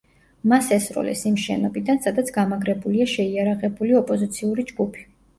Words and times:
მას 0.51 0.67
ესროლეს 0.75 1.19
იმ 1.31 1.35
შენობიდან, 1.41 1.99
სადაც 2.05 2.31
გამაგრებულია 2.37 3.07
შეირაღებული 3.11 3.93
ოპოზიციური 3.99 4.65
ჯგუფი. 4.73 5.05